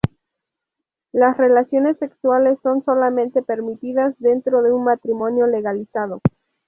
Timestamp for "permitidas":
3.43-4.15